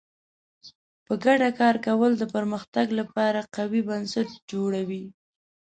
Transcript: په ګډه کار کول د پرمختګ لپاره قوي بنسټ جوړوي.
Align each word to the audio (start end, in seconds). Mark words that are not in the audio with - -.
په 1.05 1.13
ګډه 1.25 1.49
کار 1.59 1.75
کول 1.87 2.11
د 2.17 2.23
پرمختګ 2.35 2.87
لپاره 2.99 3.49
قوي 3.55 3.81
بنسټ 3.89 4.29
جوړوي. 4.51 5.03